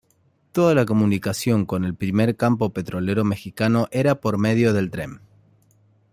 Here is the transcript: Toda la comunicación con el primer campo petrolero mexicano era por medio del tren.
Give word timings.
Toda 0.51 0.73
la 0.73 0.83
comunicación 0.83 1.67
con 1.67 1.85
el 1.85 1.93
primer 1.93 2.35
campo 2.35 2.71
petrolero 2.73 3.23
mexicano 3.23 3.87
era 3.91 4.19
por 4.19 4.39
medio 4.39 4.73
del 4.73 4.89
tren. 4.89 5.19